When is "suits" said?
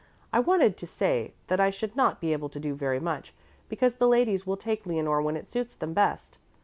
5.47-5.75